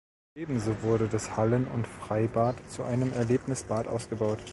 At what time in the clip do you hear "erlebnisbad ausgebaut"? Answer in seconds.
3.13-4.39